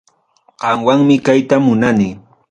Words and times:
Qamwanmi 0.61 1.15
kayta 1.25 1.55
munani. 1.65 2.09